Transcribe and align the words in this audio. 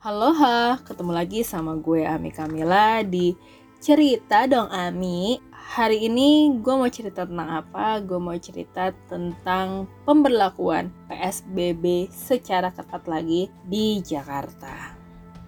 Halo 0.00 0.32
ha, 0.32 0.80
ketemu 0.80 1.12
lagi 1.12 1.44
sama 1.44 1.76
gue 1.76 2.08
Ami 2.08 2.32
Kamila 2.32 3.04
di 3.04 3.36
Cerita 3.84 4.48
Dong 4.48 4.72
Ami 4.72 5.36
Hari 5.52 6.08
ini 6.08 6.56
gue 6.56 6.72
mau 6.72 6.88
cerita 6.88 7.28
tentang 7.28 7.60
apa? 7.60 8.00
Gue 8.00 8.16
mau 8.16 8.32
cerita 8.40 8.96
tentang 9.12 9.84
pemberlakuan 10.08 10.88
PSBB 11.04 12.08
secara 12.16 12.72
ketat 12.72 13.04
lagi 13.04 13.52
di 13.68 14.00
Jakarta 14.00 14.96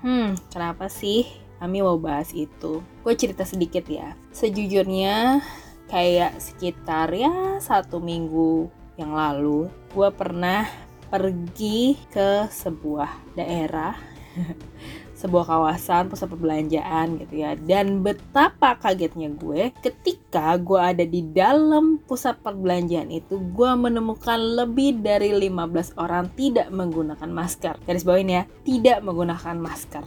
Hmm, 0.00 0.32
kenapa 0.48 0.88
sih 0.88 1.28
Ami 1.60 1.84
mau 1.84 2.00
bahas 2.00 2.32
itu? 2.32 2.80
Gue 3.04 3.12
cerita 3.20 3.44
sedikit 3.44 3.84
ya 3.84 4.16
Sejujurnya 4.32 5.44
kayak 5.92 6.40
sekitar 6.40 7.12
ya 7.12 7.60
satu 7.60 8.00
minggu 8.00 8.72
yang 8.96 9.12
lalu 9.12 9.68
Gue 9.92 10.08
pernah 10.08 10.64
pergi 11.12 12.00
ke 12.08 12.48
sebuah 12.48 13.36
daerah 13.36 14.16
sebuah 15.20 15.50
kawasan 15.50 16.06
pusat 16.06 16.30
perbelanjaan 16.30 17.18
gitu 17.18 17.34
ya. 17.42 17.58
Dan 17.58 18.06
betapa 18.06 18.78
kagetnya 18.78 19.34
gue 19.34 19.74
ketika 19.82 20.54
gue 20.58 20.78
ada 20.78 21.02
di 21.02 21.26
dalam 21.26 21.98
pusat 22.06 22.38
perbelanjaan 22.38 23.10
itu 23.10 23.38
gue 23.38 23.72
menemukan 23.74 24.38
lebih 24.38 25.02
dari 25.02 25.34
15 25.34 25.98
orang 25.98 26.30
tidak 26.38 26.70
menggunakan 26.70 27.30
masker. 27.30 27.82
Garis 27.82 28.06
bawain 28.06 28.30
ya 28.30 28.42
tidak 28.62 29.02
menggunakan 29.02 29.58
masker. 29.58 30.06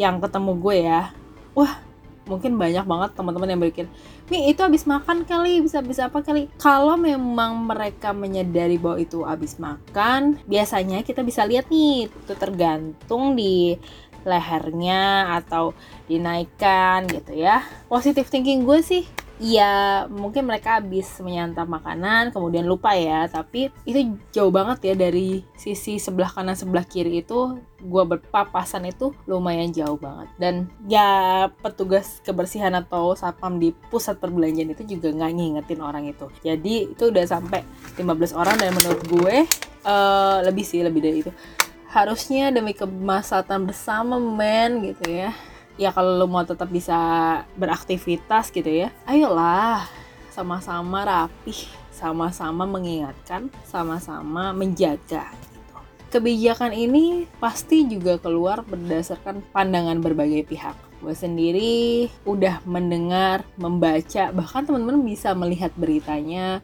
Yang 0.00 0.28
ketemu 0.28 0.52
gue 0.56 0.76
ya 0.80 1.02
wah 1.58 1.87
mungkin 2.28 2.60
banyak 2.60 2.84
banget 2.84 3.10
teman-teman 3.16 3.48
yang 3.48 3.60
berpikir 3.64 3.88
Mi 4.28 4.52
itu 4.52 4.60
habis 4.60 4.84
makan 4.84 5.24
kali 5.24 5.64
bisa 5.64 5.80
bisa 5.80 6.12
apa 6.12 6.20
kali? 6.20 6.52
Kalau 6.60 7.00
memang 7.00 7.64
mereka 7.64 8.12
menyadari 8.12 8.76
bahwa 8.76 9.00
itu 9.00 9.24
habis 9.24 9.56
makan 9.56 10.36
biasanya 10.44 11.00
kita 11.00 11.24
bisa 11.24 11.48
lihat 11.48 11.72
nih 11.72 12.12
itu 12.12 12.34
tergantung 12.36 13.32
di 13.32 13.80
lehernya 14.28 15.32
atau 15.40 15.72
dinaikkan 16.04 17.08
gitu 17.08 17.40
ya. 17.40 17.64
Positive 17.88 18.28
thinking 18.28 18.68
gue 18.68 18.84
sih 18.84 19.08
ya 19.38 20.04
mungkin 20.10 20.46
mereka 20.46 20.82
habis 20.82 21.06
menyantap 21.22 21.70
makanan 21.70 22.34
kemudian 22.34 22.66
lupa 22.66 22.94
ya. 22.94 23.26
Tapi 23.30 23.70
itu 23.86 24.18
jauh 24.34 24.50
banget 24.52 24.92
ya 24.92 24.94
dari 24.98 25.42
sisi 25.54 25.96
sebelah 26.02 26.30
kanan 26.30 26.58
sebelah 26.58 26.84
kiri 26.84 27.22
itu 27.22 27.58
gua 27.78 28.02
berpapasan 28.02 28.90
itu 28.90 29.14
lumayan 29.30 29.70
jauh 29.70 29.96
banget. 29.98 30.28
Dan 30.36 30.54
ya 30.90 31.46
petugas 31.62 32.18
kebersihan 32.26 32.74
atau 32.74 33.14
satpam 33.14 33.56
di 33.56 33.70
pusat 33.88 34.18
perbelanjaan 34.18 34.74
itu 34.74 34.98
juga 34.98 35.14
nggak 35.14 35.32
ngingetin 35.34 35.80
orang 35.80 36.04
itu. 36.10 36.26
Jadi 36.42 36.92
itu 36.92 37.04
udah 37.08 37.24
sampai 37.24 37.62
15 37.96 38.34
orang 38.34 38.58
dan 38.58 38.74
menurut 38.74 39.02
gue 39.06 39.36
uh, 39.86 40.38
lebih 40.42 40.66
sih 40.66 40.82
lebih 40.82 41.00
dari 41.00 41.18
itu. 41.22 41.32
Harusnya 41.88 42.52
demi 42.52 42.76
kemaslahatan 42.76 43.64
bersama 43.64 44.20
men 44.20 44.84
gitu 44.84 45.08
ya 45.08 45.32
ya 45.78 45.94
kalau 45.94 46.18
lo 46.18 46.26
mau 46.26 46.42
tetap 46.42 46.66
bisa 46.68 46.98
beraktivitas 47.54 48.50
gitu 48.50 48.66
ya 48.66 48.90
ayolah 49.06 49.86
sama-sama 50.34 51.06
rapih 51.06 51.70
sama-sama 51.94 52.66
mengingatkan 52.66 53.46
sama-sama 53.62 54.50
menjaga 54.50 55.30
gitu. 55.54 55.74
kebijakan 56.10 56.74
ini 56.74 57.30
pasti 57.38 57.86
juga 57.86 58.18
keluar 58.18 58.66
berdasarkan 58.66 59.40
pandangan 59.54 60.02
berbagai 60.02 60.44
pihak 60.50 60.74
gue 60.98 61.14
sendiri 61.14 62.10
udah 62.26 62.58
mendengar 62.66 63.46
membaca 63.54 64.34
bahkan 64.34 64.66
teman-teman 64.66 65.06
bisa 65.06 65.30
melihat 65.38 65.70
beritanya 65.78 66.58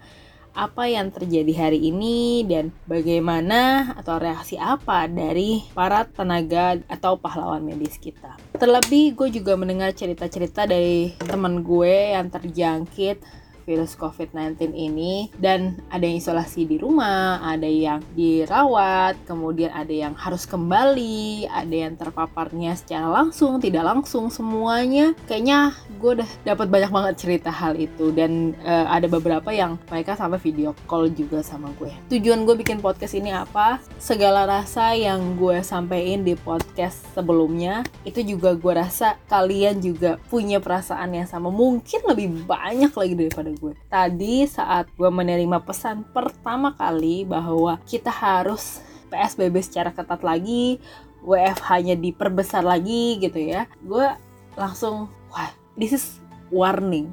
apa 0.54 0.86
yang 0.86 1.10
terjadi 1.10 1.66
hari 1.66 1.90
ini 1.90 2.46
dan 2.46 2.70
bagaimana 2.86 3.92
atau 3.98 4.22
reaksi 4.22 4.54
apa 4.54 5.10
dari 5.10 5.66
para 5.74 6.06
tenaga 6.06 6.78
atau 6.86 7.18
pahlawan 7.18 7.66
medis 7.66 7.98
kita. 7.98 8.38
Terlebih 8.54 9.18
gue 9.18 9.28
juga 9.34 9.58
mendengar 9.58 9.90
cerita-cerita 9.90 10.64
dari 10.70 11.10
teman 11.18 11.66
gue 11.66 12.14
yang 12.14 12.30
terjangkit 12.30 13.43
virus 13.64 13.96
COVID-19 13.96 14.72
ini 14.76 15.32
dan 15.40 15.80
ada 15.90 16.04
yang 16.04 16.20
isolasi 16.20 16.68
di 16.68 16.76
rumah, 16.78 17.40
ada 17.42 17.66
yang 17.66 18.00
dirawat, 18.14 19.18
kemudian 19.24 19.72
ada 19.72 19.90
yang 19.90 20.14
harus 20.14 20.44
kembali, 20.44 21.48
ada 21.50 21.74
yang 21.74 21.96
terpaparnya 21.96 22.76
secara 22.76 23.08
langsung, 23.10 23.58
tidak 23.58 23.84
langsung, 23.84 24.28
semuanya 24.28 25.16
kayaknya 25.24 25.72
gue 25.98 26.20
udah 26.20 26.30
dapat 26.44 26.68
banyak 26.68 26.92
banget 26.92 27.14
cerita 27.16 27.50
hal 27.50 27.74
itu 27.74 28.12
dan 28.12 28.52
uh, 28.62 28.86
ada 28.92 29.08
beberapa 29.08 29.48
yang 29.50 29.80
mereka 29.88 30.14
sampai 30.14 30.36
video 30.38 30.76
call 30.84 31.08
juga 31.10 31.40
sama 31.40 31.72
gue. 31.80 31.90
Tujuan 32.12 32.44
gue 32.44 32.54
bikin 32.60 32.84
podcast 32.84 33.16
ini 33.16 33.32
apa? 33.32 33.80
Segala 33.96 34.44
rasa 34.44 34.92
yang 34.92 35.40
gue 35.40 35.64
sampaikan 35.64 36.22
di 36.22 36.36
podcast 36.36 37.02
sebelumnya 37.16 37.86
itu 38.04 38.20
juga 38.20 38.52
gue 38.52 38.72
rasa 38.76 39.16
kalian 39.32 39.80
juga 39.80 40.20
punya 40.28 40.60
perasaan 40.60 41.16
yang 41.16 41.28
sama, 41.28 41.48
mungkin 41.48 42.04
lebih 42.04 42.44
banyak 42.44 42.92
lagi 42.92 43.14
daripada 43.16 43.50
gue. 43.56 43.74
Tadi 43.88 44.44
saat 44.44 44.90
gue 44.94 45.10
menerima 45.10 45.62
pesan 45.62 46.04
pertama 46.10 46.74
kali 46.74 47.24
bahwa 47.24 47.78
kita 47.86 48.10
harus 48.10 48.82
PSBB 49.08 49.62
secara 49.62 49.94
ketat 49.94 50.20
lagi, 50.26 50.82
WFH-nya 51.24 51.96
diperbesar 51.96 52.66
lagi 52.66 53.16
gitu 53.22 53.40
ya. 53.40 53.70
Gue 53.80 54.10
langsung, 54.58 55.08
wah, 55.32 55.50
this 55.78 55.94
is 55.94 56.06
warning. 56.52 57.10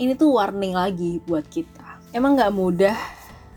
Ini 0.00 0.16
tuh 0.16 0.34
warning 0.34 0.72
lagi 0.72 1.20
buat 1.28 1.44
kita. 1.46 2.00
Emang 2.16 2.36
gak 2.36 2.52
mudah 2.52 2.96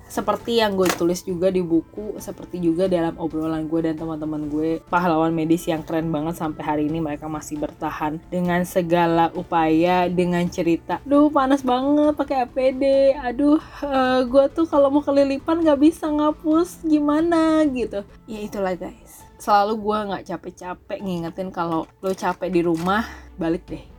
seperti 0.06 0.62
yang 0.62 0.78
gue 0.78 0.88
tulis 0.94 1.22
juga 1.26 1.50
di 1.50 1.66
buku 1.66 2.18
seperti 2.22 2.62
juga 2.62 2.86
dalam 2.86 3.18
obrolan 3.18 3.66
gue 3.66 3.92
dan 3.92 3.96
teman-teman 3.98 4.48
gue 4.48 4.82
pahlawan 4.88 5.34
medis 5.34 5.66
yang 5.66 5.82
keren 5.82 6.14
banget 6.14 6.38
sampai 6.38 6.64
hari 6.64 6.84
ini 6.88 7.02
mereka 7.02 7.26
masih 7.26 7.58
bertahan 7.58 8.22
dengan 8.30 8.62
segala 8.64 9.34
upaya 9.34 10.08
dengan 10.08 10.46
cerita 10.48 11.02
duh 11.04 11.28
panas 11.34 11.66
banget 11.66 12.14
pakai 12.14 12.46
APD 12.46 12.84
aduh 13.18 13.60
uh, 13.82 14.22
gue 14.26 14.46
tuh 14.52 14.68
kalau 14.70 14.92
mau 14.92 15.04
kelilipan 15.04 15.64
nggak 15.64 15.80
bisa 15.82 16.06
ngapus 16.12 16.84
gimana? 16.86 17.64
Gitu. 17.68 18.04
Ya 18.30 18.40
itulah 18.44 18.76
guys. 18.76 19.24
Selalu 19.40 19.74
gue 19.80 19.98
nggak 20.12 20.26
capek-capek 20.32 21.00
ngingetin 21.04 21.50
kalau 21.52 21.88
lo 22.00 22.12
capek 22.16 22.50
di 22.52 22.62
rumah 22.64 23.04
balik 23.36 23.68
deh 23.68 23.95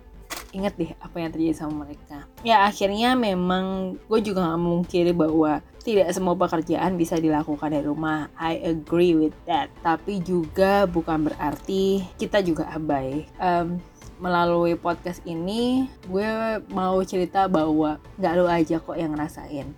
inget 0.56 0.74
deh 0.80 0.90
apa 0.96 1.16
yang 1.20 1.30
terjadi 1.30 1.54
sama 1.60 1.84
mereka. 1.84 2.24
Ya 2.40 2.64
akhirnya 2.64 3.12
memang 3.12 3.96
gue 4.08 4.20
juga 4.24 4.40
nggak 4.48 4.62
mungkiri 4.64 5.12
bahwa 5.12 5.60
tidak 5.84 6.10
semua 6.10 6.34
pekerjaan 6.34 6.96
bisa 6.96 7.20
dilakukan 7.20 7.70
dari 7.70 7.84
rumah. 7.86 8.32
I 8.40 8.58
agree 8.64 9.12
with 9.12 9.36
that. 9.44 9.68
Tapi 9.84 10.24
juga 10.24 10.88
bukan 10.88 11.28
berarti 11.30 12.02
kita 12.16 12.40
juga 12.40 12.66
abai. 12.72 13.28
Um, 13.38 13.78
melalui 14.16 14.80
podcast 14.80 15.20
ini 15.28 15.92
gue 16.08 16.24
mau 16.72 16.96
cerita 17.04 17.44
bahwa 17.52 18.00
nggak 18.16 18.34
lo 18.40 18.48
aja 18.48 18.80
kok 18.80 18.96
yang 18.96 19.12
ngerasain. 19.12 19.68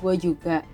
Gue 0.00 0.14
juga 0.16 0.64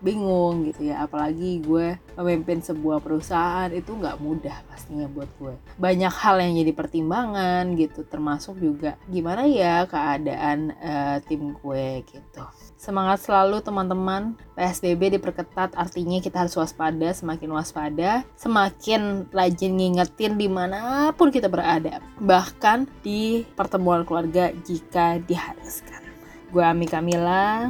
bingung 0.00 0.68
gitu 0.68 0.88
ya. 0.90 1.04
Apalagi 1.04 1.60
gue 1.62 1.96
memimpin 2.16 2.60
sebuah 2.60 3.00
perusahaan 3.00 3.70
itu 3.72 3.92
nggak 3.94 4.18
mudah 4.20 4.56
pastinya 4.68 5.06
buat 5.08 5.28
gue. 5.38 5.54
Banyak 5.76 6.12
hal 6.12 6.36
yang 6.40 6.52
jadi 6.60 6.72
pertimbangan 6.74 7.76
gitu 7.76 8.04
termasuk 8.04 8.60
juga 8.60 8.96
gimana 9.06 9.46
ya 9.46 9.84
keadaan 9.86 10.74
uh, 10.80 11.16
tim 11.24 11.56
gue 11.56 12.04
gitu. 12.08 12.42
Semangat 12.80 13.20
selalu 13.20 13.60
teman-teman. 13.60 14.34
PSBB 14.56 15.20
diperketat 15.20 15.76
artinya 15.76 16.20
kita 16.20 16.44
harus 16.44 16.56
waspada 16.56 17.12
semakin 17.12 17.52
waspada 17.52 18.24
semakin 18.36 19.28
rajin 19.32 19.76
ngingetin 19.76 20.36
di 20.40 20.48
mana 20.48 21.12
pun 21.12 21.28
kita 21.28 21.48
berada. 21.48 22.00
Bahkan 22.20 22.88
di 23.04 23.44
pertemuan 23.52 24.04
keluarga 24.08 24.52
jika 24.64 25.20
diharuskan. 25.20 26.00
Gue 26.50 26.64
Ami 26.64 26.88
Kamila 26.88 27.68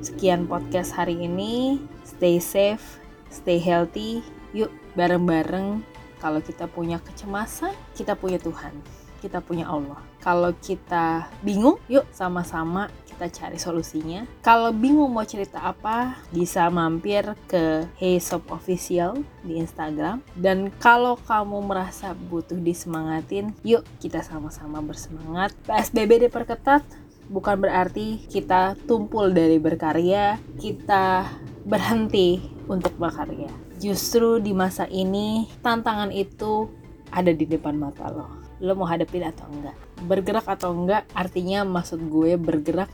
Sekian 0.00 0.48
podcast 0.48 0.96
hari 0.96 1.28
ini. 1.28 1.76
Stay 2.08 2.40
safe, 2.40 2.96
stay 3.28 3.60
healthy. 3.60 4.24
Yuk 4.56 4.72
bareng-bareng 4.96 5.84
kalau 6.24 6.40
kita 6.40 6.64
punya 6.64 6.96
kecemasan, 7.04 7.76
kita 7.92 8.16
punya 8.16 8.40
Tuhan. 8.40 8.72
Kita 9.20 9.44
punya 9.44 9.68
Allah. 9.68 10.00
Kalau 10.24 10.56
kita 10.56 11.28
bingung, 11.44 11.76
yuk 11.84 12.08
sama-sama 12.16 12.88
kita 13.04 13.28
cari 13.28 13.60
solusinya. 13.60 14.24
Kalau 14.40 14.72
bingung 14.72 15.12
mau 15.12 15.28
cerita 15.28 15.60
apa, 15.60 16.16
bisa 16.32 16.64
mampir 16.72 17.36
ke 17.44 17.84
Hey 18.00 18.16
Shop 18.16 18.48
Official 18.48 19.20
di 19.44 19.60
Instagram. 19.60 20.24
Dan 20.32 20.72
kalau 20.80 21.20
kamu 21.28 21.60
merasa 21.60 22.16
butuh 22.16 22.56
disemangatin, 22.56 23.52
yuk 23.60 23.84
kita 24.00 24.24
sama-sama 24.24 24.80
bersemangat. 24.80 25.52
PSBB 25.68 26.24
diperketat, 26.24 26.80
bukan 27.30 27.62
berarti 27.62 28.26
kita 28.26 28.74
tumpul 28.90 29.30
dari 29.30 29.62
berkarya, 29.62 30.36
kita 30.58 31.30
berhenti 31.62 32.42
untuk 32.66 32.98
berkarya. 32.98 33.48
Justru 33.78 34.42
di 34.42 34.50
masa 34.50 34.90
ini 34.90 35.46
tantangan 35.62 36.10
itu 36.10 36.68
ada 37.14 37.30
di 37.30 37.46
depan 37.46 37.78
mata 37.78 38.10
lo. 38.10 38.26
Lo 38.60 38.76
mau 38.76 38.84
hadapin 38.84 39.24
atau 39.24 39.48
enggak? 39.48 39.78
Bergerak 40.04 40.44
atau 40.44 40.74
enggak 40.74 41.06
artinya 41.16 41.64
maksud 41.64 42.02
gue 42.10 42.36
bergerak 42.36 42.90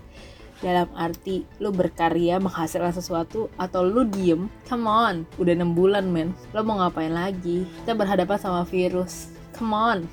dalam 0.64 0.88
arti 0.96 1.44
lu 1.60 1.68
berkarya 1.68 2.40
menghasilkan 2.40 2.92
sesuatu 2.92 3.52
atau 3.60 3.84
lu 3.84 4.08
diem 4.08 4.48
come 4.64 4.88
on 4.88 5.28
udah 5.36 5.52
6 5.52 5.76
bulan 5.76 6.08
men 6.08 6.32
lo 6.56 6.64
mau 6.64 6.80
ngapain 6.80 7.12
lagi 7.12 7.68
kita 7.84 7.92
berhadapan 7.92 8.40
sama 8.40 8.64
virus 8.64 9.36
come 9.52 9.76
on 9.76 10.08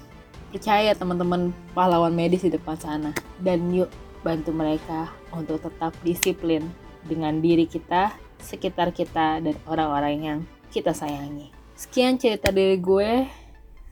percaya 0.52 0.92
teman-teman 0.94 1.56
pahlawan 1.72 2.12
medis 2.12 2.44
di 2.44 2.52
depan 2.52 2.76
sana 2.76 3.16
dan 3.40 3.72
yuk 3.72 3.88
bantu 4.24 4.56
mereka 4.56 5.12
untuk 5.36 5.60
tetap 5.62 5.92
disiplin 6.02 6.66
dengan 7.04 7.44
diri 7.44 7.68
kita 7.68 8.16
sekitar 8.44 8.92
kita 8.92 9.40
dan 9.40 9.56
orang-orang 9.68 10.16
yang 10.20 10.40
kita 10.72 10.92
sayangi. 10.92 11.52
Sekian 11.76 12.20
cerita 12.20 12.52
dari 12.52 12.80
gue. 12.80 13.28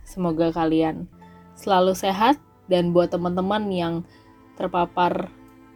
Semoga 0.03 0.51
kalian 0.51 1.07
selalu 1.55 1.95
sehat. 1.95 2.39
Dan 2.71 2.95
buat 2.95 3.11
teman-teman 3.11 3.67
yang 3.67 3.95
terpapar 4.55 5.27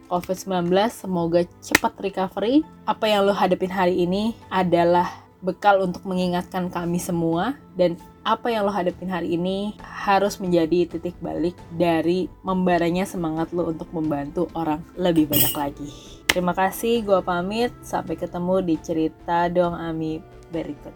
COVID-19 0.08 0.72
semoga 0.88 1.44
cepat 1.60 1.92
recovery. 2.00 2.64
Apa 2.88 3.04
yang 3.10 3.28
lo 3.28 3.36
hadapin 3.36 3.68
hari 3.68 4.00
ini 4.00 4.32
adalah 4.48 5.25
bekal 5.44 5.84
untuk 5.84 6.02
mengingatkan 6.08 6.68
kami 6.72 7.00
semua 7.00 7.56
dan 7.76 7.96
apa 8.26 8.50
yang 8.50 8.66
lo 8.66 8.74
hadapin 8.74 9.06
hari 9.06 9.38
ini 9.38 9.78
harus 9.78 10.42
menjadi 10.42 10.90
titik 10.90 11.14
balik 11.22 11.54
dari 11.78 12.26
membaranya 12.42 13.06
semangat 13.06 13.54
lo 13.54 13.70
untuk 13.70 13.86
membantu 13.94 14.50
orang 14.58 14.82
lebih 14.98 15.30
banyak 15.30 15.54
lagi. 15.54 15.88
Terima 16.26 16.52
kasih, 16.52 17.06
gue 17.06 17.22
pamit. 17.22 17.70
Sampai 17.86 18.18
ketemu 18.18 18.60
di 18.66 18.76
cerita 18.82 19.46
dong 19.46 19.78
Ami 19.78 20.18
berikut. 20.50 20.92